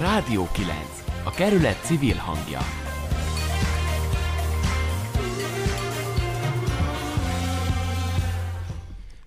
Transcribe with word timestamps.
Rádió 0.00 0.48
9. 0.52 0.76
A 1.24 1.30
kerület 1.30 1.84
civil 1.84 2.14
hangja. 2.14 2.58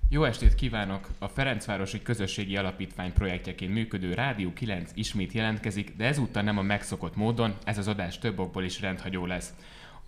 Jó 0.10 0.24
estét 0.24 0.56
kívánok! 0.56 1.08
A 1.20 1.28
Ferencvárosi 1.28 2.02
Közösségi 2.02 2.58
Alapítvány 2.58 3.14
projektjeként 3.14 3.74
működő 3.74 4.14
Rádió 4.14 4.54
9 4.54 4.92
ismét 4.94 5.32
jelentkezik, 5.32 5.94
de 5.98 6.06
ezúttal 6.06 6.44
nem 6.44 6.58
a 6.58 6.62
megszokott 6.62 7.16
módon, 7.16 7.56
ez 7.64 7.78
az 7.78 7.88
adás 7.88 8.20
több 8.20 8.40
okból 8.40 8.64
is 8.64 8.82
rendhagyó 8.82 9.26
lesz. 9.26 9.54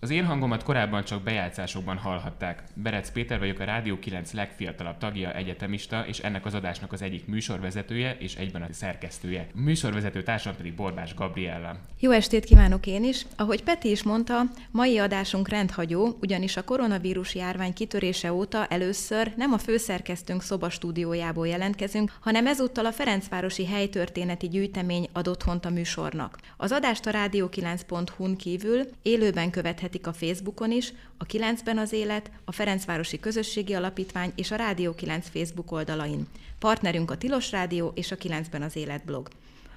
Az 0.00 0.10
én 0.10 0.24
hangomat 0.24 0.62
korábban 0.62 1.04
csak 1.04 1.22
bejátszásokban 1.22 1.96
hallhatták. 1.96 2.62
Berec 2.74 3.10
Péter 3.10 3.38
vagyok 3.38 3.58
a 3.58 3.64
Rádió 3.64 3.98
9 3.98 4.32
legfiatalabb 4.32 4.98
tagja, 4.98 5.34
egyetemista, 5.34 6.06
és 6.06 6.18
ennek 6.18 6.44
az 6.46 6.54
adásnak 6.54 6.92
az 6.92 7.02
egyik 7.02 7.26
műsorvezetője 7.26 8.16
és 8.18 8.34
egyben 8.34 8.62
a 8.62 8.66
szerkesztője. 8.70 9.46
A 9.54 9.60
műsorvezető 9.60 10.22
társam 10.22 10.56
pedig 10.56 10.74
Borbás 10.74 11.14
Gabriella. 11.14 11.76
Jó 12.00 12.10
estét 12.10 12.44
kívánok 12.44 12.86
én 12.86 13.04
is! 13.04 13.26
Ahogy 13.36 13.62
Peti 13.62 13.90
is 13.90 14.02
mondta, 14.02 14.42
mai 14.70 14.98
adásunk 14.98 15.48
rendhagyó, 15.48 16.16
ugyanis 16.20 16.56
a 16.56 16.64
koronavírus 16.64 17.34
járvány 17.34 17.72
kitörése 17.72 18.32
óta 18.32 18.66
először 18.66 19.32
nem 19.36 19.52
a 19.52 19.58
főszerkesztőnk 19.58 20.42
szobastúdiójából 20.42 21.48
jelentkezünk, 21.48 22.12
hanem 22.20 22.46
ezúttal 22.46 22.86
a 22.86 22.92
Ferencvárosi 22.92 23.66
helytörténeti 23.66 24.48
gyűjtemény 24.48 25.08
ad 25.12 25.28
otthont 25.28 25.64
a 25.64 25.70
műsornak. 25.70 26.38
Az 26.56 26.72
adást 26.72 27.06
a 27.06 27.10
rádió9.hu-n 27.10 28.36
kívül 28.36 28.86
élőben 29.02 29.50
követhet 29.50 29.85
követhetik 29.86 30.06
a 30.06 30.26
Facebookon 30.26 30.70
is, 30.70 30.92
a 31.18 31.26
9-ben 31.26 31.78
az 31.78 31.92
élet, 31.92 32.30
a 32.44 32.52
Ferencvárosi 32.52 33.20
Közösségi 33.20 33.74
Alapítvány 33.74 34.32
és 34.34 34.50
a 34.50 34.56
Rádió 34.56 34.94
9 34.94 35.28
Facebook 35.28 35.72
oldalain. 35.72 36.26
Partnerünk 36.58 37.10
a 37.10 37.16
Tilos 37.16 37.50
Rádió 37.50 37.92
és 37.94 38.10
a 38.10 38.16
9-ben 38.16 38.62
az 38.62 38.76
élet 38.76 39.04
blog. 39.04 39.28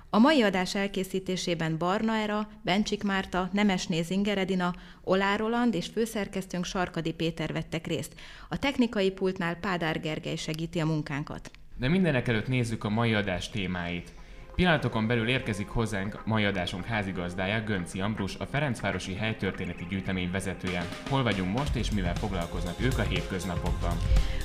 A 0.10 0.20
mai 0.20 0.42
adás 0.42 0.76
elkészítésében 0.76 1.78
Barna 1.78 2.16
Era, 2.16 2.50
Bencsik 2.62 3.04
Márta, 3.04 3.50
Nemesné 3.54 4.02
Zingeredina, 4.02 4.76
Olá 5.04 5.36
Roland 5.36 5.74
és 5.74 5.88
főszerkesztőnk 5.88 6.66
Sarkadi 6.66 7.14
Péter 7.14 7.54
vettek 7.54 7.88
részt. 7.88 8.14
A 8.50 8.58
technikai 8.58 9.12
pultnál 9.12 9.56
Pádár 9.56 10.00
Gergely 10.00 10.36
segíti 10.36 10.80
a 10.80 10.86
munkánkat. 10.86 11.52
De 11.78 11.88
mindenek 11.88 12.28
előtt 12.28 12.48
nézzük 12.48 12.84
a 12.84 12.90
mai 12.90 13.14
adás 13.14 13.50
témáit. 13.50 14.12
Pillanatokon 14.60 15.08
belül 15.08 15.28
érkezik 15.28 15.68
hozzánk 15.68 16.22
mai 16.26 16.46
adásunk 16.46 16.86
házigazdája, 16.86 17.64
Gönci 17.64 18.02
Ambrus, 18.02 18.36
a 18.36 18.46
Ferencvárosi 18.46 19.16
Helytörténeti 19.16 19.86
Gyűjtemény 19.90 20.32
vezetője. 20.32 20.88
Hol 21.10 21.24
vagyunk 21.24 21.58
most, 21.58 21.76
és 21.76 21.92
mivel 21.92 22.16
foglalkoznak 22.16 22.74
ők 22.82 22.98
a 22.98 23.02
hétköznapokban? 23.02 23.98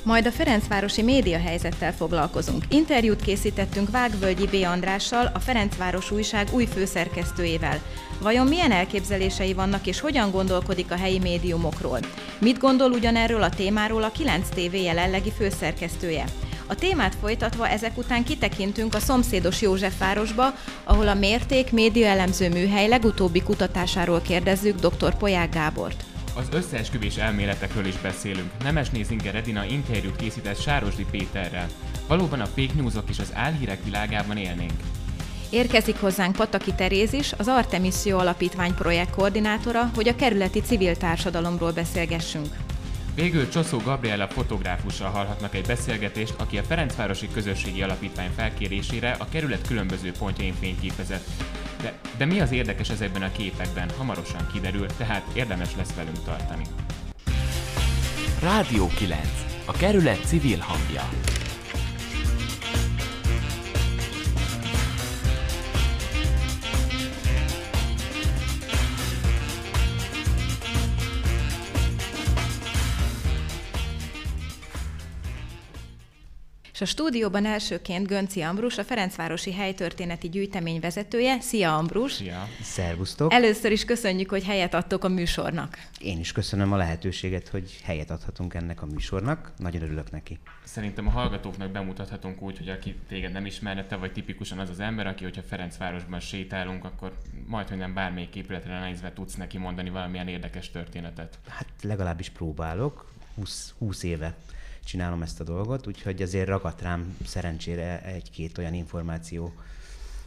Majd 0.03 0.25
a 0.25 0.31
Ferencvárosi 0.31 1.01
média 1.01 1.39
helyzettel 1.39 1.93
foglalkozunk. 1.93 2.63
Interjút 2.69 3.21
készítettünk 3.21 3.89
Vágvölgyi 3.89 4.45
B. 4.45 4.63
Andrással, 4.65 5.31
a 5.33 5.39
Ferencváros 5.39 6.11
újság 6.11 6.47
új 6.51 6.65
főszerkesztőjével. 6.65 7.79
Vajon 8.21 8.47
milyen 8.47 8.71
elképzelései 8.71 9.53
vannak, 9.53 9.87
és 9.87 9.99
hogyan 9.99 10.31
gondolkodik 10.31 10.91
a 10.91 10.97
helyi 10.97 11.19
médiumokról? 11.19 11.99
Mit 12.39 12.57
gondol 12.57 12.91
ugyanerről 12.91 13.41
a 13.41 13.49
témáról 13.49 14.03
a 14.03 14.11
9 14.11 14.49
TV 14.49 14.75
jelenlegi 14.75 15.31
főszerkesztője? 15.31 16.25
A 16.67 16.75
témát 16.75 17.15
folytatva 17.15 17.67
ezek 17.67 17.97
után 17.97 18.23
kitekintünk 18.23 18.95
a 18.95 18.99
szomszédos 18.99 19.61
Józsefvárosba, 19.61 20.53
ahol 20.83 21.07
a 21.07 21.13
Mérték 21.13 21.71
média 21.71 22.07
elemző 22.07 22.49
műhely 22.49 22.87
legutóbbi 22.87 23.41
kutatásáról 23.41 24.21
kérdezzük 24.21 24.79
dr. 24.79 25.17
Poják 25.17 25.53
Gábort. 25.53 26.03
Az 26.35 26.47
összeesküvés 26.51 27.15
elméletekről 27.15 27.85
is 27.85 27.97
beszélünk. 28.01 28.51
Nemes 28.63 28.89
Nézinger 28.89 29.35
Edina 29.35 29.65
interjút 29.65 30.15
készített 30.15 30.61
Sárosdi 30.61 31.05
Péterrel. 31.11 31.67
Valóban 32.07 32.39
a 32.39 32.45
fake 32.45 32.73
newsok 32.75 33.09
és 33.09 33.19
az 33.19 33.31
álhírek 33.33 33.83
világában 33.83 34.37
élnénk. 34.37 34.73
Érkezik 35.49 35.99
hozzánk 35.99 36.35
Pataki 36.35 36.73
Teréz 36.73 37.13
is, 37.13 37.33
az 37.37 37.47
Artemiszió 37.47 38.17
Alapítvány 38.17 38.73
projekt 38.73 39.15
koordinátora, 39.15 39.91
hogy 39.95 40.07
a 40.07 40.15
kerületi 40.15 40.61
civil 40.61 40.95
társadalomról 40.95 41.71
beszélgessünk. 41.71 42.47
Végül 43.15 43.49
Csoszó 43.49 43.77
Gabriela 43.77 44.27
fotográfussal 44.27 45.09
hallhatnak 45.09 45.55
egy 45.55 45.65
beszélgetést, 45.65 46.33
aki 46.37 46.57
a 46.57 46.63
Ferencvárosi 46.63 47.29
Közösségi 47.33 47.81
Alapítvány 47.81 48.29
felkérésére 48.35 49.15
a 49.19 49.29
kerület 49.29 49.67
különböző 49.67 50.11
pontjain 50.11 50.53
fényképezett. 50.59 51.25
De, 51.81 51.93
de 52.17 52.25
mi 52.25 52.39
az 52.39 52.51
érdekes 52.51 52.89
ezekben 52.89 53.21
a 53.21 53.31
képekben, 53.31 53.89
hamarosan 53.97 54.47
kiderül, 54.53 54.87
tehát 54.97 55.23
érdemes 55.33 55.75
lesz 55.77 55.93
velünk 55.93 56.23
tartani. 56.23 56.63
Rádió 58.41 58.87
9. 58.87 59.19
A 59.65 59.71
kerület 59.71 60.25
civil 60.25 60.59
hangja. 60.59 61.09
És 76.75 76.81
a 76.81 76.85
stúdióban 76.85 77.45
elsőként 77.45 78.07
Gönci 78.07 78.41
Ambrus, 78.41 78.77
a 78.77 78.83
Ferencvárosi 78.83 79.53
Helytörténeti 79.53 80.29
Gyűjtemény 80.29 80.79
vezetője. 80.79 81.39
Szia 81.39 81.77
Ambrus! 81.77 82.13
Szia! 82.13 82.47
Szervusztok! 82.61 83.33
Először 83.33 83.71
is 83.71 83.85
köszönjük, 83.85 84.29
hogy 84.29 84.43
helyet 84.43 84.73
adtok 84.73 85.03
a 85.03 85.07
műsornak. 85.07 85.77
Én 85.99 86.19
is 86.19 86.31
köszönöm 86.31 86.73
a 86.73 86.75
lehetőséget, 86.75 87.47
hogy 87.47 87.79
helyet 87.83 88.11
adhatunk 88.11 88.53
ennek 88.53 88.81
a 88.81 88.85
műsornak. 88.85 89.51
Nagyon 89.57 89.81
örülök 89.81 90.11
neki. 90.11 90.39
Szerintem 90.63 91.07
a 91.07 91.09
hallgatóknak 91.09 91.71
bemutathatunk 91.71 92.41
úgy, 92.41 92.57
hogy 92.57 92.69
aki 92.69 92.95
téged 93.07 93.31
nem 93.31 93.45
ismerne, 93.45 93.85
te 93.85 93.95
vagy 93.95 94.11
tipikusan 94.11 94.59
az 94.59 94.69
az 94.69 94.79
ember, 94.79 95.07
aki, 95.07 95.23
hogyha 95.23 95.41
Ferencvárosban 95.41 96.19
sétálunk, 96.19 96.83
akkor 96.83 97.17
majd, 97.45 97.67
hogy 97.67 97.77
nem 97.77 97.93
bármelyik 97.93 98.35
épületre 98.35 98.79
nézve 98.79 99.13
tudsz 99.13 99.35
neki 99.35 99.57
mondani 99.57 99.89
valamilyen 99.89 100.27
érdekes 100.27 100.71
történetet. 100.71 101.39
Hát 101.47 101.67
legalábbis 101.81 102.29
próbálok. 102.29 103.13
20, 103.35 103.73
20 103.77 104.03
éve 104.03 104.35
csinálom 104.85 105.21
ezt 105.21 105.39
a 105.39 105.43
dolgot, 105.43 105.87
úgyhogy 105.87 106.21
azért 106.21 106.47
ragadt 106.47 106.81
rám 106.81 107.17
szerencsére 107.25 108.01
egy-két 108.03 108.57
olyan 108.57 108.73
információ. 108.73 109.53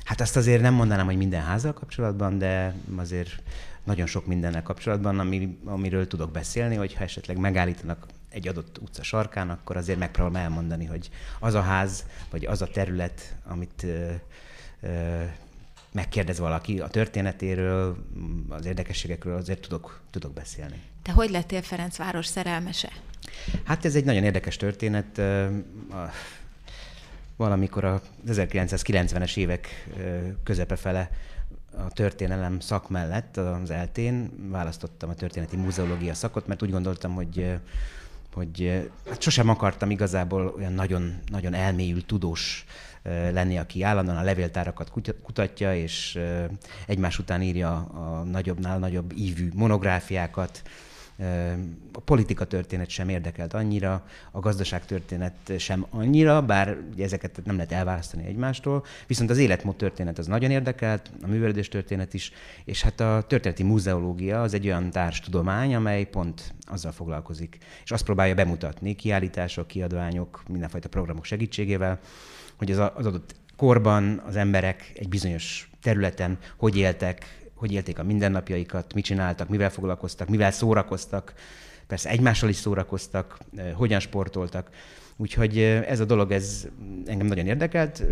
Hát 0.04 0.20
azt 0.20 0.36
azért 0.36 0.62
nem 0.62 0.74
mondanám, 0.74 1.06
hogy 1.06 1.16
minden 1.16 1.42
házzal 1.42 1.72
kapcsolatban, 1.72 2.38
de 2.38 2.74
azért 2.96 3.42
nagyon 3.84 4.06
sok 4.06 4.26
mindennel 4.26 4.62
kapcsolatban, 4.62 5.18
ami, 5.18 5.58
amiről 5.64 6.06
tudok 6.06 6.30
beszélni, 6.30 6.74
hogyha 6.74 7.04
esetleg 7.04 7.36
megállítanak 7.36 8.06
egy 8.28 8.48
adott 8.48 8.78
utca 8.78 9.02
sarkán, 9.02 9.50
akkor 9.50 9.76
azért 9.76 9.98
megpróbálom 9.98 10.36
elmondani, 10.36 10.84
hogy 10.84 11.10
az 11.40 11.54
a 11.54 11.60
ház, 11.60 12.06
vagy 12.30 12.44
az 12.44 12.62
a 12.62 12.66
terület, 12.66 13.36
amit 13.46 13.82
ö, 13.82 14.10
ö, 14.80 15.24
megkérdez 15.92 16.38
valaki 16.38 16.80
a 16.80 16.88
történetéről, 16.88 17.96
az 18.48 18.64
érdekességekről, 18.64 19.36
azért 19.36 19.60
tudok, 19.60 20.00
tudok 20.10 20.32
beszélni. 20.32 20.82
Te 21.02 21.12
hogy 21.12 21.30
lettél 21.30 21.62
Ferencváros 21.62 22.26
szerelmese? 22.26 22.92
Hát 23.64 23.84
ez 23.84 23.94
egy 23.94 24.04
nagyon 24.04 24.24
érdekes 24.24 24.56
történet. 24.56 25.20
Valamikor 27.36 27.84
a 27.84 28.02
1990-es 28.28 29.36
évek 29.36 29.88
közepe 30.44 30.76
fele 30.76 31.10
a 31.76 31.88
történelem 31.92 32.60
szak 32.60 32.88
mellett 32.88 33.36
az 33.36 33.70
eltén 33.70 34.30
választottam 34.50 35.10
a 35.10 35.14
történeti 35.14 35.56
muzeológia 35.56 36.14
szakot, 36.14 36.46
mert 36.46 36.62
úgy 36.62 36.70
gondoltam, 36.70 37.14
hogy 37.14 37.58
hogy 38.34 38.90
hát 39.08 39.20
sosem 39.20 39.48
akartam 39.48 39.90
igazából 39.90 40.54
olyan 40.56 40.72
nagyon, 40.72 41.18
nagyon 41.30 41.54
elmélyült 41.54 42.06
tudós 42.06 42.64
lenni, 43.32 43.58
aki 43.58 43.82
állandóan 43.82 44.16
a 44.16 44.22
levéltárakat 44.22 44.92
kutatja, 45.22 45.76
és 45.76 46.18
egymás 46.86 47.18
után 47.18 47.42
írja 47.42 47.74
a 47.76 48.22
nagyobbnál 48.22 48.78
nagyobb 48.78 49.12
ívű 49.16 49.50
monográfiákat, 49.54 50.62
a 51.92 52.00
politika 52.00 52.44
történet 52.44 52.88
sem 52.88 53.08
érdekelt 53.08 53.54
annyira, 53.54 54.06
a 54.30 54.40
gazdaság 54.40 54.84
történet 54.84 55.52
sem 55.58 55.86
annyira, 55.90 56.42
bár 56.42 56.76
ezeket 56.98 57.40
nem 57.44 57.54
lehet 57.54 57.72
elválasztani 57.72 58.24
egymástól, 58.24 58.84
viszont 59.06 59.30
az 59.30 59.38
életmód 59.38 59.76
történet 59.76 60.18
az 60.18 60.26
nagyon 60.26 60.50
érdekelt, 60.50 61.10
a 61.22 61.26
művelődés 61.26 61.68
történet 61.68 62.14
is, 62.14 62.32
és 62.64 62.82
hát 62.82 63.00
a 63.00 63.24
történeti 63.26 63.62
muzeológia 63.62 64.42
az 64.42 64.54
egy 64.54 64.66
olyan 64.66 64.90
társtudomány, 64.90 65.74
amely 65.74 66.04
pont 66.04 66.54
azzal 66.66 66.92
foglalkozik, 66.92 67.58
és 67.84 67.90
azt 67.90 68.04
próbálja 68.04 68.34
bemutatni 68.34 68.94
kiállítások, 68.94 69.66
kiadványok, 69.66 70.42
mindenfajta 70.48 70.88
programok 70.88 71.24
segítségével, 71.24 71.98
hogy 72.56 72.70
az, 72.70 72.90
az 72.94 73.06
adott 73.06 73.34
korban 73.56 74.22
az 74.26 74.36
emberek 74.36 74.92
egy 74.94 75.08
bizonyos 75.08 75.70
területen 75.82 76.38
hogy 76.56 76.76
éltek, 76.76 77.37
hogy 77.58 77.72
élték 77.72 77.98
a 77.98 78.02
mindennapjaikat, 78.02 78.94
mit 78.94 79.04
csináltak, 79.04 79.48
mivel 79.48 79.70
foglalkoztak, 79.70 80.28
mivel 80.28 80.50
szórakoztak, 80.50 81.34
persze 81.86 82.08
egymással 82.08 82.48
is 82.48 82.56
szórakoztak, 82.56 83.38
hogyan 83.74 84.00
sportoltak. 84.00 84.70
Úgyhogy 85.16 85.58
ez 85.58 86.00
a 86.00 86.04
dolog, 86.04 86.32
ez 86.32 86.66
engem 87.06 87.26
nagyon 87.26 87.46
érdekelt, 87.46 88.02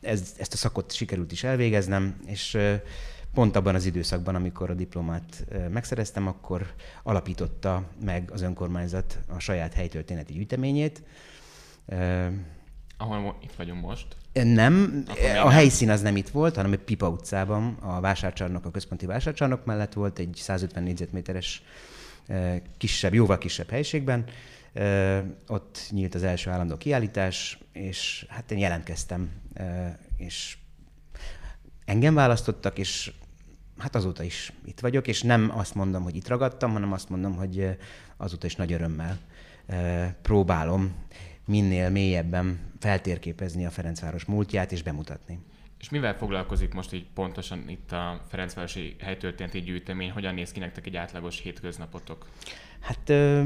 ez, 0.00 0.34
ezt 0.38 0.52
a 0.52 0.56
szakot 0.56 0.92
sikerült 0.92 1.32
is 1.32 1.44
elvégeznem, 1.44 2.16
és 2.26 2.58
pont 3.34 3.56
abban 3.56 3.74
az 3.74 3.86
időszakban, 3.86 4.34
amikor 4.34 4.70
a 4.70 4.74
diplomát 4.74 5.46
megszereztem, 5.70 6.26
akkor 6.26 6.66
alapította 7.02 7.88
meg 8.04 8.30
az 8.32 8.42
önkormányzat 8.42 9.18
a 9.28 9.38
saját 9.38 9.74
helytörténeti 9.74 10.32
gyűjteményét, 10.32 11.02
Ahol 12.96 13.38
itt 13.42 13.54
vagyunk 13.56 13.82
most. 13.82 14.06
Nem, 14.32 15.04
a 15.42 15.50
helyszín 15.50 15.90
az 15.90 16.02
nem 16.02 16.16
itt 16.16 16.28
volt, 16.28 16.56
hanem 16.56 16.72
a 16.72 16.76
Pipa 16.84 17.08
utcában, 17.08 17.76
a 17.80 18.00
vásárcsarnok, 18.00 18.64
a 18.64 18.70
központi 18.70 19.06
vásárcsarnok 19.06 19.64
mellett 19.64 19.92
volt, 19.92 20.18
egy 20.18 20.34
150 20.36 20.82
négyzetméteres 20.82 21.62
kisebb, 22.78 23.14
jóval 23.14 23.38
kisebb 23.38 23.70
helységben. 23.70 24.24
Ott 25.46 25.78
nyílt 25.90 26.14
az 26.14 26.22
első 26.22 26.50
állandó 26.50 26.76
kiállítás, 26.76 27.58
és 27.72 28.26
hát 28.28 28.50
én 28.50 28.58
jelentkeztem, 28.58 29.30
és 30.16 30.56
engem 31.84 32.14
választottak, 32.14 32.78
és 32.78 33.12
hát 33.78 33.94
azóta 33.94 34.22
is 34.22 34.52
itt 34.64 34.80
vagyok, 34.80 35.08
és 35.08 35.22
nem 35.22 35.52
azt 35.54 35.74
mondom, 35.74 36.02
hogy 36.02 36.16
itt 36.16 36.28
ragadtam, 36.28 36.72
hanem 36.72 36.92
azt 36.92 37.08
mondom, 37.08 37.36
hogy 37.36 37.76
azóta 38.16 38.46
is 38.46 38.56
nagy 38.56 38.72
örömmel 38.72 39.18
próbálom 40.22 40.94
minél 41.46 41.90
mélyebben 41.90 42.60
feltérképezni 42.78 43.66
a 43.66 43.70
Ferencváros 43.70 44.24
múltját 44.24 44.72
és 44.72 44.82
bemutatni. 44.82 45.38
És 45.80 45.88
mivel 45.88 46.16
foglalkozik 46.16 46.74
most 46.74 46.92
így 46.92 47.06
pontosan 47.14 47.68
itt 47.68 47.92
a 47.92 48.20
Ferencvárosi 48.28 48.96
helytörténeti 49.00 49.60
gyűjtemény? 49.60 50.10
Hogyan 50.10 50.34
néz 50.34 50.52
ki 50.52 50.58
nektek 50.58 50.86
egy 50.86 50.96
átlagos 50.96 51.40
hétköznapotok? 51.40 52.26
Hát 52.80 53.08
ö, 53.08 53.42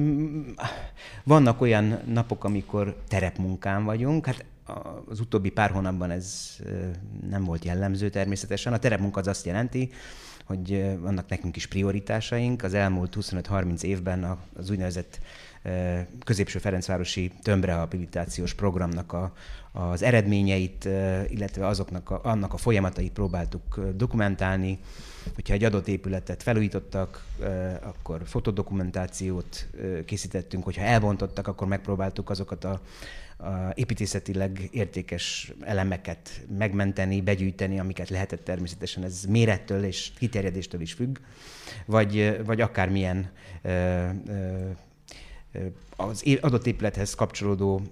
vannak 1.25 1.61
olyan 1.61 2.01
napok, 2.07 2.45
amikor 2.45 3.03
terepmunkán 3.09 3.85
vagyunk, 3.85 4.27
hát 4.27 4.45
az 5.09 5.21
utóbbi 5.21 5.51
pár 5.51 5.71
hónapban 5.71 6.11
ez 6.11 6.57
nem 7.29 7.45
volt 7.45 7.65
jellemző 7.65 8.09
természetesen. 8.09 8.73
A 8.73 8.79
terepmunka 8.79 9.21
az 9.21 9.27
azt 9.27 9.47
jelenti, 9.47 9.91
hogy 10.45 10.99
vannak 11.01 11.29
nekünk 11.29 11.57
is 11.57 11.67
prioritásaink. 11.67 12.63
Az 12.63 12.75
elmúlt 12.75 13.17
25-30 13.21 13.83
évben 13.83 14.39
az 14.55 14.71
úgynevezett 14.71 15.21
középső 16.25 16.59
Ferencvárosi 16.59 17.33
tömbrehabilitációs 17.43 18.55
programnak 18.55 19.13
a, 19.13 19.33
az 19.73 20.03
eredményeit, 20.03 20.85
ö, 20.85 21.21
illetve 21.29 21.67
azoknak 21.67 22.11
a, 22.11 22.21
annak 22.23 22.53
a 22.53 22.57
folyamatait 22.57 23.13
próbáltuk 23.13 23.77
ö, 23.77 23.91
dokumentálni. 23.95 24.79
Hogyha 25.35 25.55
egy 25.55 25.65
adott 25.65 25.89
épületet 25.89 26.43
felújítottak, 26.43 27.25
akkor 27.83 28.21
fotodokumentációt 28.25 29.69
készítettünk, 30.05 30.65
hogyha 30.65 30.83
elbontottak, 30.83 31.47
akkor 31.47 31.67
megpróbáltuk 31.67 32.31
azokat 32.31 32.65
a, 32.65 32.81
a 33.39 33.73
építészetileg 33.75 34.69
értékes 34.73 35.53
elemeket 35.61 36.41
megmenteni, 36.59 37.21
begyűjteni, 37.21 37.79
amiket 37.79 38.09
lehetett 38.09 38.45
természetesen. 38.45 39.05
Ez 39.05 39.25
mérettől 39.29 39.85
és 39.85 40.13
kiterjedéstől 40.19 40.81
is 40.81 40.93
függ, 40.93 41.19
vagy, 41.87 42.41
vagy 42.45 42.61
akármilyen 42.61 43.31
ö, 43.63 43.71
ö, 44.27 44.71
az 45.97 46.25
adott 46.41 46.67
épülethez 46.67 47.15
kapcsolódó 47.15 47.83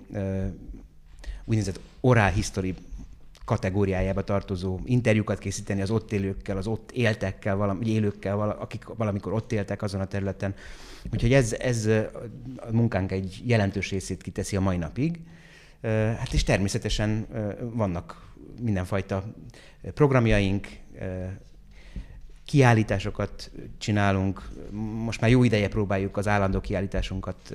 úgynevezett 1.45 1.81
oral 2.01 2.31
history 2.31 2.75
kategóriájába 3.45 4.25
tartozó 4.25 4.81
interjúkat 4.85 5.39
készíteni 5.39 5.83
az 5.83 5.91
ott 5.91 6.13
élőkkel, 6.13 6.57
az 6.57 6.67
ott 6.67 6.91
éltekkel, 6.93 7.57
valami, 7.57 7.87
élőkkel, 7.87 8.51
akik 8.51 8.85
valamikor 8.85 9.33
ott 9.33 9.53
éltek 9.53 9.83
azon 9.83 10.01
a 10.01 10.07
területen. 10.07 10.55
Úgyhogy 11.13 11.33
ez, 11.33 11.53
ez 11.53 11.87
a 12.57 12.73
munkánk 12.73 13.13
egy 13.13 13.43
jelentős 13.45 13.91
részét 13.91 14.23
kiteszi 14.23 14.57
a 14.57 14.61
mai 14.61 14.77
napig. 14.77 15.21
Hát 15.83 16.33
és 16.33 16.43
természetesen 16.43 17.27
vannak 17.75 18.33
mindenfajta 18.61 19.25
programjaink, 19.95 20.67
kiállításokat 22.49 23.51
csinálunk. 23.79 24.49
Most 25.05 25.21
már 25.21 25.31
jó 25.31 25.45
ideje 25.45 25.69
próbáljuk 25.69 26.17
az 26.17 26.29
állandó 26.29 26.61
kiállításunkat 26.61 27.55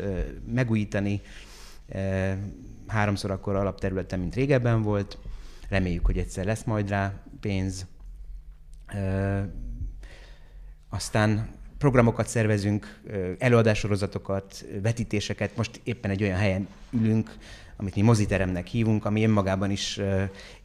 megújítani. 0.54 1.22
Háromszor 2.88 3.32
akkor 3.32 3.56
alapterületen, 3.56 4.20
mint 4.20 4.36
régebben 4.36 4.82
volt. 4.82 5.18
Reméljük, 5.70 6.06
hogy 6.06 6.18
egyszer 6.18 6.46
lesz 6.46 6.64
majd 6.64 6.90
rá 6.90 7.14
pénz. 7.40 7.86
Aztán 10.90 11.50
programokat 11.78 12.28
szervezünk, 12.28 13.02
ö, 13.06 13.32
vetítéseket. 14.82 15.56
Most 15.56 15.82
éppen 15.84 16.12
egy 16.12 16.24
olyan 16.24 16.38
helyen 16.38 16.68
ülünk, 16.92 17.38
amit 17.76 17.96
mi 17.96 18.02
moziteremnek 18.02 18.68
hívunk, 18.68 19.06
ami 19.06 19.24
önmagában 19.24 19.72
is 19.72 20.00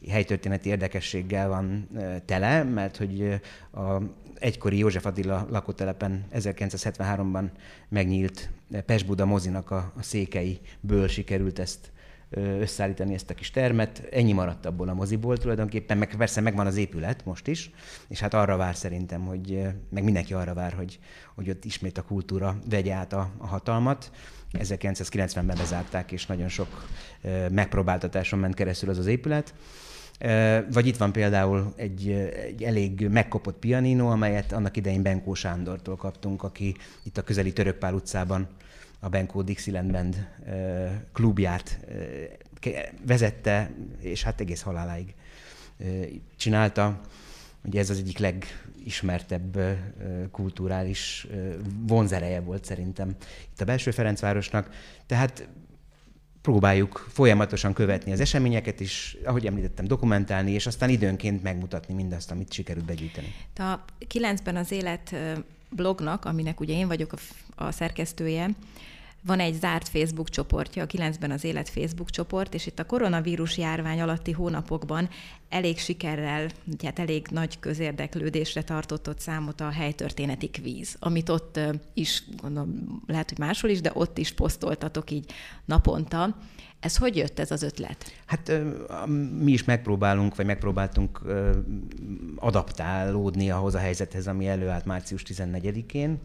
helytörténeti 0.09 0.69
érdekességgel 0.69 1.47
van 1.47 1.89
tele, 2.25 2.63
mert 2.63 2.97
hogy 2.97 3.41
a 3.73 4.01
egykori 4.39 4.77
József 4.77 5.05
Attila 5.05 5.47
lakótelepen 5.49 6.25
1973-ban 6.33 7.49
megnyílt 7.89 8.49
Pest-Buda 8.85 9.25
mozinak 9.25 9.71
a, 9.71 9.93
a 9.97 10.03
székeiből 10.03 11.07
sikerült 11.07 11.59
ezt 11.59 11.91
összeállítani 12.29 13.13
ezt 13.13 13.29
a 13.29 13.33
kis 13.33 13.51
termet. 13.51 14.07
Ennyi 14.11 14.33
maradt 14.33 14.65
abból 14.65 14.89
a 14.89 14.93
moziból 14.93 15.37
tulajdonképpen, 15.37 15.97
meg 15.97 16.15
persze 16.17 16.41
megvan 16.41 16.67
az 16.67 16.77
épület 16.77 17.25
most 17.25 17.47
is, 17.47 17.71
és 18.07 18.19
hát 18.19 18.33
arra 18.33 18.57
vár 18.57 18.75
szerintem, 18.75 19.25
hogy 19.25 19.61
meg 19.89 20.03
mindenki 20.03 20.33
arra 20.33 20.53
vár, 20.53 20.73
hogy, 20.73 20.99
hogy 21.35 21.49
ott 21.49 21.65
ismét 21.65 21.97
a 21.97 22.01
kultúra 22.01 22.57
vegye 22.69 22.93
át 22.93 23.13
a, 23.13 23.31
a 23.37 23.47
hatalmat. 23.47 24.11
1990-ben 24.53 25.57
bezárták, 25.57 26.11
és 26.11 26.25
nagyon 26.25 26.47
sok 26.47 26.87
megpróbáltatáson 27.51 28.39
ment 28.39 28.53
keresztül 28.53 28.89
az 28.89 28.97
az 28.97 29.05
épület. 29.05 29.53
Vagy 30.71 30.87
itt 30.87 30.97
van 30.97 31.11
például 31.11 31.73
egy, 31.75 32.09
egy 32.47 32.63
elég 32.63 33.07
megkopott 33.07 33.59
pianino, 33.59 34.09
amelyet 34.09 34.51
annak 34.51 34.77
idején 34.77 35.01
Benkó 35.01 35.33
Sándortól 35.33 35.95
kaptunk, 35.95 36.43
aki 36.43 36.75
itt 37.03 37.17
a 37.17 37.21
közeli 37.21 37.53
Törökpál 37.53 37.93
utcában 37.93 38.47
a 38.99 39.09
Benko 39.09 39.41
Dixieland 39.41 39.91
Band 39.91 40.27
klubját 41.13 41.79
vezette, 43.05 43.71
és 43.99 44.23
hát 44.23 44.41
egész 44.41 44.61
haláláig 44.61 45.13
csinálta. 46.35 47.01
Ugye 47.65 47.79
ez 47.79 47.89
az 47.89 47.97
egyik 47.97 48.17
legismertebb 48.17 49.57
kulturális 50.31 51.27
vonzereje 51.87 52.39
volt 52.39 52.65
szerintem 52.65 53.15
itt 53.51 53.61
a 53.61 53.65
belső 53.65 53.91
Ferencvárosnak. 53.91 54.69
Tehát 55.05 55.47
próbáljuk 56.41 57.07
folyamatosan 57.11 57.73
követni 57.73 58.11
az 58.11 58.19
eseményeket 58.19 58.79
is, 58.79 59.17
ahogy 59.23 59.45
említettem, 59.45 59.85
dokumentálni, 59.85 60.51
és 60.51 60.67
aztán 60.67 60.89
időnként 60.89 61.43
megmutatni 61.43 61.93
mindazt, 61.93 62.31
amit 62.31 62.53
sikerült 62.53 62.85
begyűjteni. 62.85 63.33
A 63.55 63.79
9-ben 64.13 64.55
az 64.55 64.71
élet 64.71 65.15
blognak, 65.69 66.25
aminek 66.25 66.59
ugye 66.59 66.73
én 66.73 66.87
vagyok 66.87 67.13
a, 67.13 67.17
a 67.63 67.71
szerkesztője, 67.71 68.49
van 69.21 69.39
egy 69.39 69.53
zárt 69.53 69.87
Facebook 69.87 70.29
csoportja, 70.29 70.83
a 70.83 70.87
9-ben 70.87 71.31
az 71.31 71.43
élet 71.43 71.69
Facebook 71.69 72.09
csoport, 72.09 72.53
és 72.53 72.65
itt 72.65 72.79
a 72.79 72.85
koronavírus 72.85 73.57
járvány 73.57 74.01
alatti 74.01 74.31
hónapokban 74.31 75.09
elég 75.49 75.79
sikerrel, 75.79 76.49
hát 76.83 76.99
elég 76.99 77.27
nagy 77.31 77.59
közérdeklődésre 77.59 78.63
tartott 78.63 79.09
ott 79.09 79.19
számot 79.19 79.61
a 79.61 79.69
helytörténeti 79.69 80.49
kvíz, 80.49 80.95
amit 80.99 81.29
ott 81.29 81.59
is, 81.93 82.23
gondolom, 82.41 83.01
lehet, 83.07 83.29
hogy 83.29 83.37
máshol 83.37 83.69
is, 83.69 83.81
de 83.81 83.91
ott 83.93 84.17
is 84.17 84.33
posztoltatok 84.33 85.11
így 85.11 85.31
naponta. 85.65 86.37
Ez 86.79 86.97
hogy 86.97 87.15
jött 87.15 87.39
ez 87.39 87.51
az 87.51 87.63
ötlet? 87.63 88.05
Hát 88.25 88.51
mi 89.39 89.51
is 89.51 89.63
megpróbálunk, 89.63 90.35
vagy 90.35 90.45
megpróbáltunk 90.45 91.21
adaptálódni 92.35 93.51
ahhoz 93.51 93.75
a 93.75 93.79
helyzethez, 93.79 94.27
ami 94.27 94.47
előállt 94.47 94.85
március 94.85 95.23
14-én. 95.27 96.19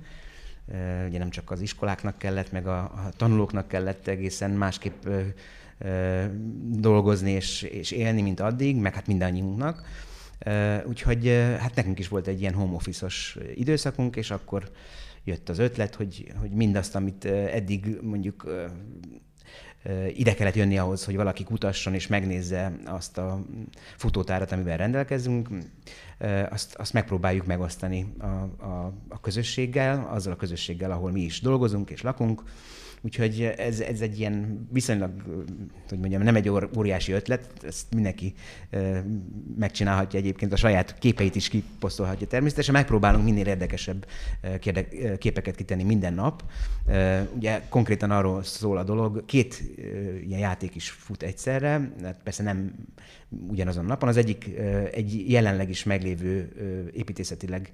Ugye 1.08 1.18
nem 1.18 1.30
csak 1.30 1.50
az 1.50 1.60
iskoláknak 1.60 2.18
kellett, 2.18 2.52
meg 2.52 2.66
a, 2.66 2.78
a 2.78 3.08
tanulóknak 3.16 3.68
kellett 3.68 4.06
egészen 4.06 4.50
másképp 4.50 5.06
dolgozni 6.70 7.30
és, 7.30 7.62
és 7.62 7.90
élni, 7.90 8.22
mint 8.22 8.40
addig, 8.40 8.76
meg 8.76 8.94
hát 8.94 9.06
mindannyiunknak. 9.06 9.82
Úgyhogy 10.86 11.26
hát 11.58 11.74
nekünk 11.74 11.98
is 11.98 12.08
volt 12.08 12.26
egy 12.26 12.40
ilyen 12.40 12.54
home 12.54 12.74
office-os 12.74 13.38
időszakunk, 13.54 14.16
és 14.16 14.30
akkor 14.30 14.70
jött 15.24 15.48
az 15.48 15.58
ötlet, 15.58 15.94
hogy, 15.94 16.32
hogy 16.40 16.50
mindazt, 16.50 16.94
amit 16.94 17.24
eddig 17.24 17.98
mondjuk 18.02 18.50
ide 20.14 20.34
kellett 20.34 20.54
jönni 20.54 20.78
ahhoz, 20.78 21.04
hogy 21.04 21.16
valaki 21.16 21.44
kutasson 21.44 21.94
és 21.94 22.06
megnézze 22.06 22.72
azt 22.84 23.18
a 23.18 23.44
futótárat, 23.96 24.52
amivel 24.52 24.76
rendelkezünk, 24.76 25.48
azt, 26.50 26.74
azt 26.74 26.92
megpróbáljuk 26.92 27.46
megosztani 27.46 28.14
a, 28.18 28.24
a, 28.64 28.92
a 29.08 29.20
közösséggel, 29.20 30.08
azzal 30.10 30.32
a 30.32 30.36
közösséggel, 30.36 30.90
ahol 30.90 31.10
mi 31.10 31.20
is 31.20 31.40
dolgozunk 31.40 31.90
és 31.90 32.02
lakunk. 32.02 32.42
Úgyhogy 33.04 33.54
ez, 33.56 33.80
ez 33.80 34.00
egy 34.00 34.18
ilyen 34.18 34.68
viszonylag, 34.72 35.10
hogy 35.88 35.98
mondjam, 35.98 36.22
nem 36.22 36.36
egy 36.36 36.48
ór- 36.48 36.76
óriási 36.76 37.12
ötlet, 37.12 37.48
ezt 37.62 37.94
mindenki 37.94 38.34
megcsinálhatja 39.56 40.18
egyébként, 40.18 40.52
a 40.52 40.56
saját 40.56 40.98
képeit 40.98 41.34
is 41.34 41.48
kiposztolhatja 41.48 42.26
természetesen. 42.26 42.74
Megpróbálunk 42.74 43.24
minél 43.24 43.46
érdekesebb 43.46 44.06
képeket 45.18 45.54
kitenni 45.56 45.82
minden 45.82 46.14
nap. 46.14 46.44
Ugye 47.36 47.60
konkrétan 47.68 48.10
arról 48.10 48.42
szól 48.42 48.78
a 48.78 48.84
dolog, 48.84 49.24
két 49.24 49.62
ilyen 50.26 50.40
játék 50.40 50.74
is 50.74 50.90
fut 50.90 51.22
egyszerre, 51.22 51.92
hát 52.02 52.20
persze 52.22 52.42
nem 52.42 52.74
ugyanazon 53.48 53.84
a 53.84 53.88
napon. 53.88 54.08
Az 54.08 54.16
egyik 54.16 54.50
egy 54.92 55.30
jelenleg 55.30 55.68
is 55.68 55.84
meglévő 55.84 56.52
építészetileg 56.94 57.72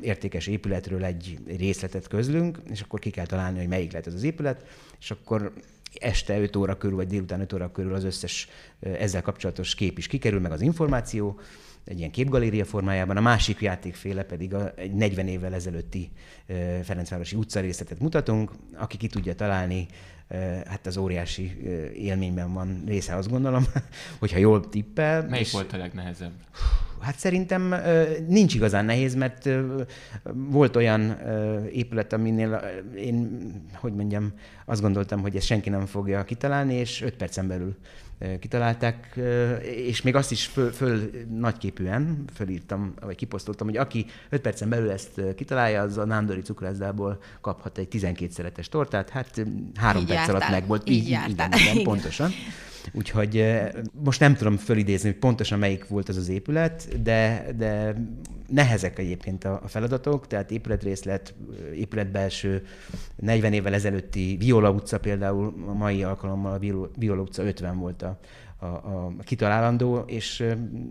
értékes 0.00 0.46
épületről 0.46 1.04
egy 1.04 1.38
részletet 1.46 2.08
közlünk, 2.08 2.58
és 2.70 2.80
akkor 2.80 2.98
ki 2.98 3.10
kell 3.10 3.26
találni, 3.26 3.58
hogy 3.58 3.68
melyik 3.68 3.90
lehet 3.90 4.06
ez 4.06 4.14
az 4.14 4.22
épület, 4.22 4.64
és 5.00 5.10
akkor 5.10 5.52
este 6.00 6.40
5 6.40 6.56
óra 6.56 6.76
körül, 6.76 6.96
vagy 6.96 7.06
délután 7.06 7.40
5 7.40 7.52
óra 7.52 7.72
körül 7.72 7.94
az 7.94 8.04
összes 8.04 8.48
ezzel 8.80 9.22
kapcsolatos 9.22 9.74
kép 9.74 9.98
is 9.98 10.06
kikerül, 10.06 10.40
meg 10.40 10.52
az 10.52 10.60
információ 10.60 11.40
egy 11.84 11.98
ilyen 11.98 12.10
képgaléria 12.10 12.64
formájában, 12.64 13.16
a 13.16 13.20
másik 13.20 13.60
játékféle 13.60 14.22
pedig 14.22 14.54
a, 14.54 14.72
egy 14.76 14.92
40 14.92 15.28
évvel 15.28 15.54
ezelőtti 15.54 16.10
Ferencvárosi 16.82 17.36
utcarészletet 17.36 18.00
mutatunk, 18.00 18.50
aki 18.74 18.96
ki 18.96 19.06
tudja 19.06 19.34
találni, 19.34 19.86
hát 20.66 20.86
az 20.86 20.96
óriási 20.96 21.56
élményben 21.94 22.52
van 22.52 22.82
része, 22.86 23.16
azt 23.16 23.30
gondolom, 23.30 23.64
hogyha 24.20 24.38
jól 24.38 24.68
tippel. 24.68 25.22
Melyik 25.28 25.46
és... 25.46 25.52
volt 25.52 25.72
a 25.72 25.76
legnehezebb? 25.76 26.32
Hát 27.00 27.18
szerintem 27.18 27.74
nincs 28.26 28.54
igazán 28.54 28.84
nehéz, 28.84 29.14
mert 29.14 29.48
volt 30.32 30.76
olyan 30.76 31.18
épület, 31.72 32.12
aminél 32.12 32.54
én, 32.96 33.50
hogy 33.74 33.94
mondjam, 33.94 34.32
azt 34.64 34.80
gondoltam, 34.80 35.20
hogy 35.20 35.36
ezt 35.36 35.46
senki 35.46 35.70
nem 35.70 35.86
fogja 35.86 36.24
kitalálni, 36.24 36.74
és 36.74 37.02
öt 37.02 37.16
percen 37.16 37.48
belül 37.48 37.76
kitalálták, 38.40 39.18
és 39.62 40.02
még 40.02 40.14
azt 40.14 40.30
is 40.30 40.46
föl, 40.46 40.72
föl 40.72 41.10
nagyképűen 41.30 42.24
fölírtam, 42.34 42.94
vagy 43.00 43.16
kiposztoltam, 43.16 43.66
hogy 43.66 43.76
aki 43.76 44.06
5 44.28 44.40
percen 44.40 44.68
belül 44.68 44.90
ezt 44.90 45.20
kitalálja, 45.36 45.82
az 45.82 45.98
a 45.98 46.04
Nándori 46.04 46.40
cukrászdából 46.40 47.22
kaphat 47.40 47.78
egy 47.78 47.88
12 47.88 48.32
szeretes 48.32 48.68
tortát. 48.68 49.08
Hát 49.08 49.42
három 49.74 50.02
így 50.02 50.08
perc 50.08 50.18
jártál. 50.18 50.36
alatt 50.36 50.50
meg 50.50 50.66
volt. 50.66 50.88
Így, 50.88 50.96
így, 50.96 51.02
így 51.02 51.30
igen, 51.30 51.52
igen, 51.52 51.82
pontosan. 51.92 52.30
Úgyhogy 52.92 53.46
most 53.92 54.20
nem 54.20 54.34
tudom 54.34 54.56
fölidézni, 54.56 55.08
hogy 55.08 55.18
pontosan 55.18 55.58
melyik 55.58 55.88
volt 55.88 56.08
az 56.08 56.16
az 56.16 56.28
épület, 56.28 57.02
de, 57.02 57.46
de 57.56 57.94
nehezek 58.48 58.98
egyébként 58.98 59.44
a 59.44 59.62
feladatok, 59.66 60.26
tehát 60.26 60.50
épületrészlet, 60.50 61.34
épületbelső, 61.74 62.66
40 63.16 63.52
évvel 63.52 63.74
ezelőtti 63.74 64.36
Viola 64.36 64.70
utca 64.70 64.98
például, 64.98 65.54
a 65.66 65.72
mai 65.72 66.02
alkalommal 66.02 66.52
a 66.52 66.88
Viola 66.98 67.22
utca 67.22 67.42
50 67.42 67.78
volt 67.78 68.02
a, 68.02 68.18
a, 68.58 68.66
a 68.66 69.14
kitalálandó, 69.22 69.98
és 70.06 70.44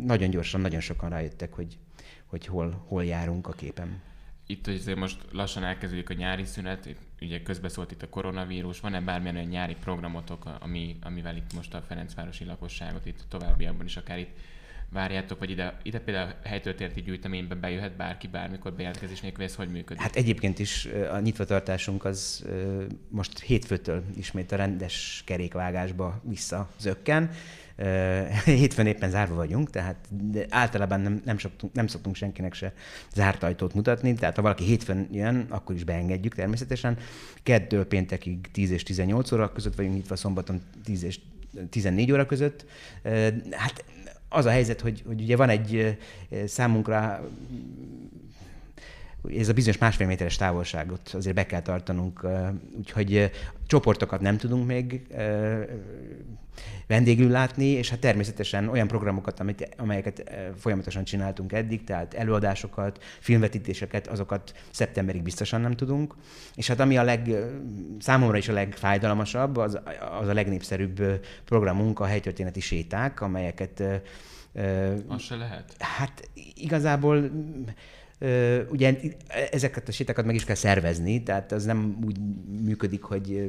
nagyon 0.06 0.30
gyorsan, 0.30 0.62
nagyon 0.62 0.80
sokan 0.80 1.10
rájöttek, 1.10 1.54
hogy, 1.54 1.78
hogy 2.26 2.46
hol, 2.46 2.84
hol 2.88 3.06
járunk 3.06 3.48
a 3.48 3.52
képen. 3.52 4.02
Itt 4.48 4.68
azért 4.68 4.98
most 4.98 5.22
lassan 5.32 5.64
elkezdődik 5.64 6.10
a 6.10 6.14
nyári 6.14 6.46
szünet, 6.46 6.86
itt, 6.86 7.00
ugye 7.22 7.42
közbeszólt 7.42 7.92
itt 7.92 8.02
a 8.02 8.10
koronavírus, 8.10 8.80
van-e 8.80 9.02
bármilyen 9.02 9.36
olyan 9.36 9.48
nyári 9.48 9.76
programotok, 9.76 10.46
ami, 10.60 10.98
amivel 11.02 11.36
itt 11.36 11.54
most 11.54 11.74
a 11.74 11.84
Ferencvárosi 11.88 12.46
lakosságot 12.46 13.06
itt 13.06 13.26
továbbiakban 13.30 13.86
is 13.86 13.98
akár 13.98 14.20
itt 14.20 14.38
várjátok, 14.90 15.40
vagy 15.40 15.50
ide, 15.50 15.78
ide 15.84 16.00
például 16.00 16.30
a 16.44 16.48
helytörténeti 16.48 17.02
gyűjteményben 17.02 17.60
bejöhet 17.60 17.96
bárki 17.96 18.28
bármikor 18.28 18.74
bejelentkezés 18.74 19.20
nélkül, 19.20 19.44
ez 19.44 19.56
hogy 19.56 19.70
működik? 19.70 20.02
Hát 20.02 20.16
egyébként 20.16 20.60
is 20.60 20.88
a 21.12 21.20
nyitvatartásunk 21.20 22.06
az 22.06 22.46
most 23.08 23.40
hétfőtől 23.40 24.04
ismét 24.16 24.52
a 24.52 24.56
rendes 24.56 25.22
kerékvágásba 25.26 26.22
vissza 26.24 26.70
zökken. 26.80 27.32
Hétfőn 28.46 28.86
éppen 28.86 29.10
zárva 29.10 29.36
vagyunk, 29.36 29.70
tehát 29.70 30.08
általában 30.50 31.02
nem, 31.02 31.22
nem, 31.26 31.38
szoktunk, 31.38 31.74
nem 31.74 31.88
szoktunk 31.88 32.16
senkinek 32.16 32.54
se 32.54 32.74
zárt 33.14 33.44
ajtót 33.44 33.74
mutatni, 33.74 34.14
tehát 34.14 34.36
ha 34.36 34.42
valaki 34.42 34.64
hétfőn 34.64 35.08
jön, 35.12 35.46
akkor 35.50 35.76
is 35.76 35.84
beengedjük 35.84 36.36
természetesen. 36.36 36.98
Kettől 37.44 37.86
péntekig 37.86 38.52
10 38.52 38.72
és 38.72 38.84
18 38.84 39.32
óra 39.32 39.52
között 39.52 39.76
vagyunk 39.76 39.96
nyitva, 39.96 40.16
szombaton 40.16 40.62
10 40.84 41.04
és 41.04 41.20
14 41.70 42.12
óra 42.12 42.26
között. 42.26 42.66
Hát 43.52 43.84
az 44.30 44.46
a 44.46 44.50
helyzet, 44.50 44.82
hogy, 44.82 45.04
hogy 45.08 45.22
ugye 45.22 45.36
van 45.36 45.50
egy 45.50 45.98
számunkra 46.46 47.30
ez 49.38 49.50
a 49.50 49.54
bizonyos 49.54 49.78
másfél 49.78 50.08
méteres 50.08 50.36
távolságot 50.36 51.10
azért 51.14 51.36
be 51.36 51.46
kell 51.46 51.62
tartanunk, 51.62 52.28
úgyhogy 52.78 53.32
csoportokat 53.68 54.22
nem 54.22 54.38
tudunk 54.38 54.68
még 54.68 55.02
vendégül 56.88 57.30
látni, 57.30 57.66
és 57.66 57.90
hát 57.90 58.00
természetesen 58.00 58.68
olyan 58.68 58.88
programokat, 58.88 59.40
amit, 59.40 59.70
amelyeket 59.78 60.32
folyamatosan 60.58 61.04
csináltunk 61.04 61.54
eddig, 61.54 61.84
tehát 61.84 62.14
előadásokat, 62.14 63.04
filmvetítéseket, 63.20 64.08
azokat 64.08 64.54
szeptemberig 64.72 65.24
biztosan 65.24 65.62
nem 65.62 65.76
tudunk. 65.76 66.16
És 66.56 66.68
hát 66.68 66.80
ami 66.80 66.98
a 66.98 67.04
leg, 67.04 67.36
számomra 68.00 68.38
is 68.38 68.48
a 68.48 68.54
legfájdalmasabb, 68.54 69.58
az, 69.58 69.80
az 70.20 70.28
a 70.28 70.34
legnépszerűbb 70.34 71.26
programunk 71.46 72.00
a 72.00 72.06
helytörténeti 72.06 72.60
séták, 72.60 73.22
amelyeket 73.22 73.84
az 75.08 75.22
se 75.22 75.36
lehet? 75.36 75.76
Hát 75.80 76.30
igazából 76.54 77.32
ugye 78.70 78.98
ezeket 79.52 79.88
a 79.88 79.92
sétákat 79.92 80.26
meg 80.26 80.36
is 80.36 80.44
kell 80.44 80.56
szervezni, 80.56 81.24
tehát 81.24 81.52
az 81.52 81.66
nem 81.66 81.98
úgy 82.06 82.18
működik, 82.64 83.04
hogy 83.04 83.48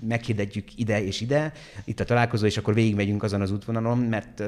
meghirdetjük 0.00 0.78
ide 0.78 1.04
és 1.04 1.20
ide, 1.20 1.52
itt 1.84 2.00
a 2.00 2.04
találkozó, 2.04 2.46
és 2.46 2.56
akkor 2.56 2.74
végigmegyünk 2.74 3.22
azon 3.22 3.40
az 3.40 3.50
útvonalon, 3.50 3.98
mert 3.98 4.42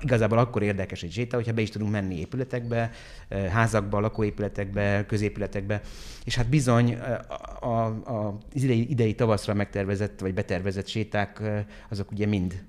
igazából 0.00 0.38
akkor 0.38 0.62
érdekes 0.62 1.02
egy 1.02 1.12
séta, 1.12 1.36
hogyha 1.36 1.52
be 1.52 1.60
is 1.60 1.70
tudunk 1.70 1.90
menni 1.90 2.18
épületekbe, 2.18 2.90
házakba, 3.50 4.00
lakóépületekbe, 4.00 5.04
középületekbe, 5.06 5.80
és 6.24 6.34
hát 6.34 6.48
bizony 6.48 6.94
a, 7.60 8.38
idei, 8.52 8.90
idei 8.90 9.14
tavaszra 9.14 9.54
megtervezett 9.54 10.20
vagy 10.20 10.34
betervezett 10.34 10.86
séták, 10.86 11.42
azok 11.88 12.10
ugye 12.10 12.26
mind 12.26 12.62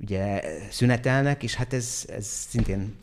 ugye 0.00 0.42
szünetelnek, 0.70 1.42
és 1.42 1.54
hát 1.54 1.72
ez, 1.72 2.04
ez 2.08 2.26
szintén 2.26 2.94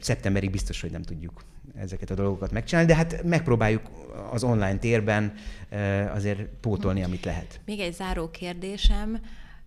szeptemberig 0.00 0.50
biztos, 0.50 0.80
hogy 0.80 0.90
nem 0.90 1.02
tudjuk 1.02 1.44
ezeket 1.74 2.10
a 2.10 2.14
dolgokat 2.14 2.50
megcsinálni, 2.50 2.90
de 2.90 2.96
hát 2.96 3.22
megpróbáljuk 3.22 3.82
az 4.30 4.44
online 4.44 4.78
térben 4.78 5.34
azért 6.14 6.40
pótolni, 6.60 7.02
amit 7.02 7.24
lehet. 7.24 7.60
Még 7.64 7.80
egy 7.80 7.94
záró 7.94 8.30
kérdésem, 8.30 9.20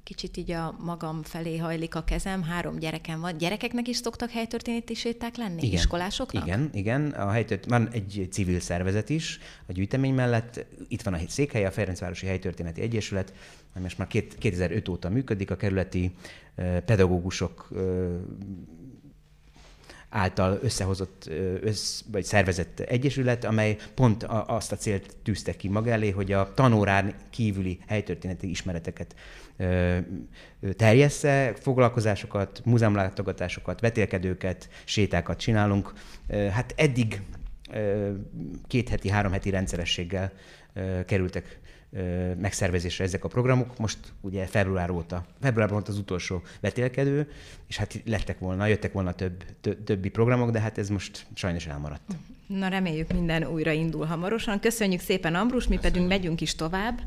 kicsit 0.04 0.38
így 0.38 0.52
a 0.52 0.76
magam 0.80 1.24
felé 1.24 1.58
hajlik 1.58 1.96
a 1.96 2.04
kezem, 2.04 2.44
három 2.44 2.80
gyerekem 2.80 3.20
van. 3.20 3.38
Gyerekeknek 3.38 3.88
is 3.88 3.98
szoktak 3.98 4.30
helytörténeti 4.30 4.94
séták 4.94 5.36
lenni? 5.36 5.62
Igen. 5.62 5.74
Iskolásoknak? 5.74 6.46
Igen, 6.46 6.70
igen. 6.74 7.08
A 7.08 7.30
helytört... 7.30 7.66
Van 7.66 7.90
egy 7.92 8.28
civil 8.32 8.60
szervezet 8.60 9.10
is 9.10 9.40
a 9.68 9.72
gyűjtemény 9.72 10.14
mellett. 10.14 10.66
Itt 10.88 11.02
van 11.02 11.14
a 11.14 11.18
székhelye, 11.28 11.68
a 11.68 11.72
Ferencvárosi 11.72 12.26
Helytörténeti 12.26 12.82
Egyesület, 12.82 13.34
ami 13.74 13.84
most 13.84 13.98
már 13.98 14.08
2005 14.08 14.90
óta 14.90 15.10
működik, 15.10 15.52
a 15.52 15.56
kerületi 15.56 16.12
pedagógusok 16.86 17.70
által 20.10 20.60
összehozott 20.62 21.30
össz, 21.62 22.02
vagy 22.12 22.24
szervezett 22.24 22.80
egyesület, 22.80 23.44
amely 23.44 23.78
pont 23.94 24.24
azt 24.24 24.72
a 24.72 24.76
célt 24.76 25.16
tűzte 25.24 25.56
ki 25.56 25.68
maga 25.68 25.92
elé, 25.92 26.10
hogy 26.10 26.32
a 26.32 26.54
tanórán 26.54 27.14
kívüli 27.30 27.80
helytörténeti 27.88 28.50
ismereteket 28.50 29.16
terjessze, 30.76 31.54
foglalkozásokat, 31.60 32.62
múzeumlátogatásokat, 32.66 33.80
vetélkedőket, 33.80 34.70
sétákat 34.84 35.40
csinálunk. 35.40 35.94
Hát 36.52 36.74
eddig 36.78 37.22
két 38.68 38.90
heti, 38.90 39.10
három 39.10 39.32
heti 39.32 39.50
rendszerességgel 39.50 40.32
kerültek 41.06 41.60
megszervezésre 42.38 43.04
ezek 43.04 43.24
a 43.24 43.28
programok. 43.28 43.78
Most 43.78 43.98
ugye 44.22 44.46
február 44.46 44.90
óta, 44.90 45.26
februárban 45.42 45.76
volt 45.76 45.88
az 45.88 45.98
utolsó 45.98 46.42
vetélkedő, 46.60 47.32
és 47.68 47.78
hát 47.78 48.02
lettek 48.06 48.40
volna, 48.40 48.66
jöttek 48.66 48.92
volna 48.92 49.12
több, 49.14 49.44
többi 49.84 50.10
programok, 50.10 50.50
de 50.50 50.60
hát 50.60 50.78
ez 50.78 50.90
most 50.90 51.26
sajnos 51.34 51.68
elmaradt. 51.68 52.16
Na 52.48 52.68
reméljük 52.68 53.14
minden 53.14 53.44
újra 53.44 53.72
indul 53.72 54.06
hamarosan. 54.06 54.60
Köszönjük 54.60 55.02
szépen 55.02 55.36
Ambrus, 55.36 55.68
mi 55.68 55.78
pedig 55.78 56.02
megyünk 56.02 56.42
is 56.42 56.56
tovább. 56.56 57.00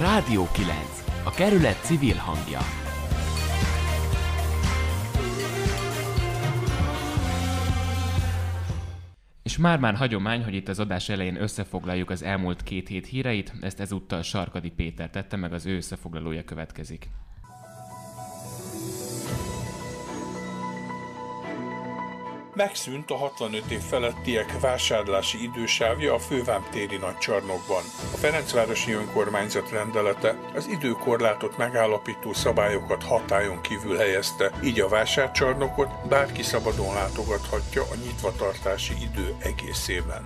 Rádió 0.00 0.48
9. 0.52 0.76
A 1.24 1.30
kerület 1.30 1.84
civil 1.84 2.14
hangja. 2.14 2.85
És 9.46 9.56
már-már 9.56 9.94
hagyomány, 9.94 10.44
hogy 10.44 10.54
itt 10.54 10.68
az 10.68 10.78
adás 10.78 11.08
elején 11.08 11.40
összefoglaljuk 11.40 12.10
az 12.10 12.22
elmúlt 12.22 12.62
két 12.62 12.88
hét 12.88 13.06
híreit, 13.06 13.52
ezt 13.60 13.80
ezúttal 13.80 14.22
Sarkadi 14.22 14.70
Péter 14.70 15.10
tette 15.10 15.36
meg, 15.36 15.52
az 15.52 15.66
ő 15.66 15.76
összefoglalója 15.76 16.44
következik. 16.44 17.08
Megszűnt 22.56 23.10
a 23.10 23.16
65 23.16 23.70
év 23.70 23.80
felettiek 23.80 24.60
vásárlási 24.60 25.42
idősávja 25.42 26.14
a 26.14 26.18
Fővám 26.18 26.66
téri 26.70 26.96
nagycsarnokban. 26.96 27.82
A 28.12 28.16
Ferencvárosi 28.16 28.92
Önkormányzat 28.92 29.70
rendelete 29.70 30.36
az 30.54 30.66
időkorlátot 30.66 31.56
megállapító 31.56 32.32
szabályokat 32.32 33.02
hatályon 33.02 33.60
kívül 33.60 33.96
helyezte, 33.96 34.52
így 34.64 34.80
a 34.80 34.88
vásárcsarnokot 34.88 36.08
bárki 36.08 36.42
szabadon 36.42 36.94
látogathatja 36.94 37.82
a 37.82 37.94
nyitvatartási 38.04 38.94
idő 39.02 39.34
egészében. 39.38 40.22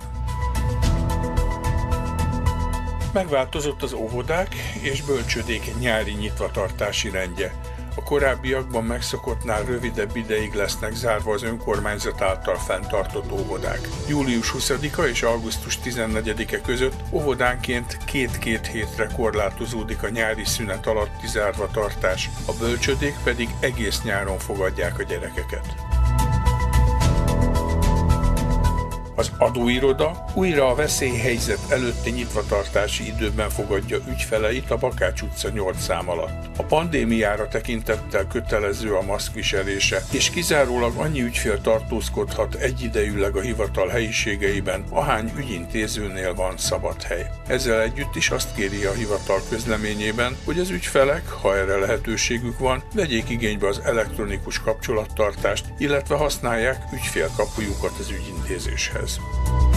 Megváltozott 3.13 3.81
az 3.81 3.93
óvodák 3.93 4.55
és 4.81 5.01
bölcsödék 5.01 5.79
nyári 5.79 6.11
nyitvatartási 6.11 7.09
rendje. 7.09 7.53
A 7.95 8.03
korábbiakban 8.03 8.83
megszokottnál 8.83 9.63
rövidebb 9.63 10.15
ideig 10.15 10.53
lesznek 10.53 10.93
zárva 10.93 11.33
az 11.33 11.43
önkormányzat 11.43 12.21
által 12.21 12.55
fenntartott 12.55 13.31
óvodák. 13.31 13.87
Július 14.07 14.53
20-a 14.57 15.01
és 15.01 15.21
augusztus 15.23 15.79
14-e 15.83 16.61
között 16.61 16.95
óvodánként 17.11 17.97
két-két 18.05 18.67
hétre 18.67 19.07
korlátozódik 19.15 20.03
a 20.03 20.09
nyári 20.09 20.45
szünet 20.45 20.87
alatti 20.87 21.27
zárva 21.27 21.67
tartás, 21.67 22.29
a 22.45 22.53
bölcsödék 22.53 23.15
pedig 23.23 23.49
egész 23.59 24.01
nyáron 24.01 24.37
fogadják 24.37 24.99
a 24.99 25.03
gyerekeket. 25.03 25.90
Az 29.21 29.31
adóiroda 29.37 30.25
újra 30.33 30.67
a 30.67 30.75
veszélyhelyzet 30.75 31.59
előtti 31.69 32.09
nyitvatartási 32.09 33.07
időben 33.07 33.49
fogadja 33.49 33.97
ügyfeleit 34.09 34.71
a 34.71 34.77
Bakács 34.77 35.21
utca 35.21 35.49
8 35.49 35.81
szám 35.81 36.09
alatt. 36.09 36.49
A 36.57 36.63
pandémiára 36.63 37.47
tekintettel 37.47 38.27
kötelező 38.27 38.93
a 38.95 39.01
maszkviselése, 39.01 40.03
és 40.11 40.29
kizárólag 40.29 40.95
annyi 40.95 41.21
ügyfél 41.21 41.61
tartózkodhat 41.61 42.55
egyidejűleg 42.55 43.35
a 43.35 43.41
hivatal 43.41 43.87
helyiségeiben, 43.87 44.83
ahány 44.89 45.31
ügyintézőnél 45.37 46.33
van 46.33 46.57
szabad 46.57 47.03
hely. 47.03 47.29
Ezzel 47.47 47.81
együtt 47.81 48.15
is 48.15 48.29
azt 48.29 48.55
kéri 48.55 48.83
a 48.83 48.91
hivatal 48.91 49.41
közleményében, 49.49 50.37
hogy 50.45 50.59
az 50.59 50.69
ügyfelek, 50.69 51.29
ha 51.29 51.57
erre 51.57 51.77
lehetőségük 51.77 52.59
van, 52.59 52.83
vegyék 52.93 53.29
igénybe 53.29 53.67
az 53.67 53.81
elektronikus 53.85 54.59
kapcsolattartást, 54.59 55.65
illetve 55.77 56.15
használják 56.15 56.83
ügyfélkapujukat 56.93 57.99
az 57.99 58.09
ügyintézéshez. 58.09 59.10
Adiós. 59.19 59.70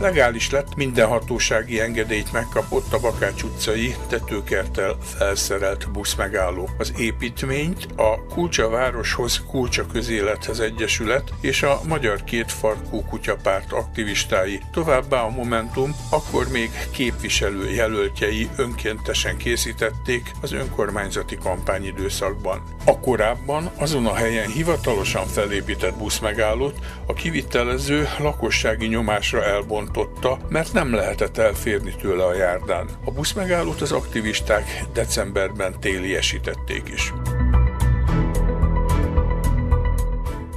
Legális 0.00 0.50
lett, 0.50 0.74
minden 0.74 1.06
hatósági 1.06 1.80
engedélyt 1.80 2.32
megkapott 2.32 2.92
a 2.92 3.00
Bakács 3.00 3.42
utcai 3.42 3.94
tetőkertel 4.08 4.96
felszerelt 5.00 5.90
buszmegálló. 5.92 6.68
Az 6.78 6.92
építményt 6.96 7.86
a 7.96 8.26
Kulcsa 8.26 8.68
Városhoz 8.68 9.42
Kulcsa 9.50 9.86
Közélethez 9.86 10.60
Egyesület 10.60 11.32
és 11.40 11.62
a 11.62 11.80
Magyar 11.88 12.24
Kétfarkú 12.24 13.02
Kutyapárt 13.02 13.72
aktivistái, 13.72 14.60
továbbá 14.72 15.20
a 15.20 15.30
Momentum 15.30 15.96
akkor 16.10 16.48
még 16.48 16.70
képviselő 16.90 17.70
jelöltjei 17.70 18.48
önkéntesen 18.56 19.36
készítették 19.36 20.30
az 20.40 20.52
önkormányzati 20.52 21.36
kampányidőszakban. 21.36 22.62
A 22.84 23.00
korábban 23.00 23.70
azon 23.76 24.06
a 24.06 24.14
helyen 24.14 24.50
hivatalosan 24.50 25.26
felépített 25.26 25.96
buszmegállót 25.96 26.78
a 27.06 27.12
kivitelező 27.12 28.08
lakossági 28.18 28.86
nyomásra 28.86 29.44
elbontotta, 29.86 30.38
mert 30.48 30.72
nem 30.72 30.94
lehetett 30.94 31.38
elférni 31.38 31.94
tőle 32.00 32.24
a 32.24 32.34
járdán. 32.34 32.88
A 33.04 33.10
buszmegállót 33.10 33.80
az 33.80 33.92
aktivisták 33.92 34.84
decemberben 34.92 35.80
téliesítették 35.80 36.88
is. 36.88 37.12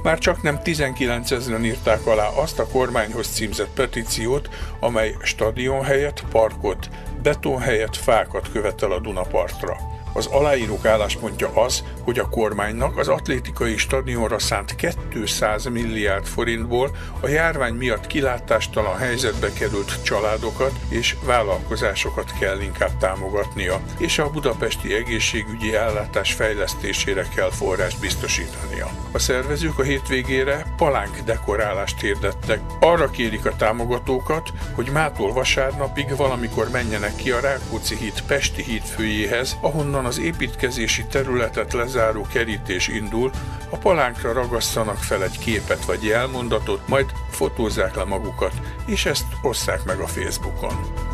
Már 0.02 0.18
csak 0.18 0.42
nem 0.42 0.62
19 0.62 1.30
ezeren 1.30 1.64
írták 1.64 2.06
alá 2.06 2.28
azt 2.28 2.58
a 2.58 2.66
kormányhoz 2.66 3.26
címzett 3.26 3.70
petíciót, 3.74 4.48
amely 4.80 5.16
stadion 5.22 5.84
helyett 5.84 6.24
parkot, 6.30 6.88
beton 7.22 7.58
helyett 7.58 7.96
fákat 7.96 8.50
követel 8.52 8.92
a 8.92 9.00
Dunapartra. 9.00 9.76
Az 10.12 10.26
aláírók 10.26 10.84
álláspontja 10.84 11.48
az, 11.54 11.84
hogy 12.04 12.18
a 12.18 12.28
kormánynak 12.28 12.98
az 12.98 13.08
atlétikai 13.08 13.76
stadionra 13.76 14.38
szánt 14.38 14.74
200 15.08 15.64
milliárd 15.64 16.26
forintból 16.26 16.90
a 17.20 17.28
járvány 17.28 17.74
miatt 17.74 18.06
kilátástalan 18.06 18.96
helyzetbe 18.96 19.52
került 19.52 20.02
családokat 20.02 20.72
és 20.88 21.16
vállalkozásokat 21.24 22.32
kell 22.38 22.60
inkább 22.60 22.96
támogatnia, 22.98 23.80
és 23.98 24.18
a 24.18 24.30
budapesti 24.30 24.94
egészségügyi 24.94 25.74
ellátás 25.74 26.32
fejlesztésére 26.32 27.28
kell 27.34 27.50
forrást 27.50 28.00
biztosítania. 28.00 28.90
A 29.12 29.18
szervezők 29.18 29.78
a 29.78 29.82
hétvégére 29.82 30.74
palánk 30.76 31.16
dekorálást 31.24 32.00
hirdettek. 32.00 32.60
Arra 32.80 33.10
kérik 33.10 33.46
a 33.46 33.56
támogatókat, 33.56 34.52
hogy 34.74 34.90
mától 34.92 35.32
vasárnapig 35.32 36.16
valamikor 36.16 36.70
menjenek 36.70 37.14
ki 37.16 37.30
a 37.30 37.40
Rákóczi 37.40 37.96
híd 37.96 38.22
Pesti 38.26 38.62
hídfőjéhez, 38.62 39.56
ahonnan 39.60 39.88
ahonnan 39.90 40.04
az 40.04 40.18
építkezési 40.18 41.06
területet 41.06 41.72
lezáró 41.94 42.26
kerítés 42.32 42.88
indul, 42.88 43.30
a 43.70 43.76
palánkra 43.76 44.32
ragasszanak 44.32 44.96
fel 44.96 45.22
egy 45.22 45.38
képet 45.38 45.84
vagy 45.84 46.04
jelmondatot, 46.04 46.88
majd 46.88 47.12
fotózzák 47.30 47.94
le 47.94 48.04
magukat, 48.04 48.52
és 48.86 49.06
ezt 49.06 49.26
osszák 49.42 49.84
meg 49.84 49.98
a 49.98 50.06
Facebookon. 50.06 51.09